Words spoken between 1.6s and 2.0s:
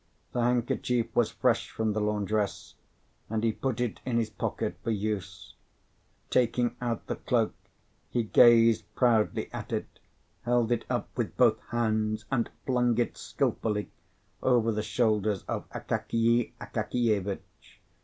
from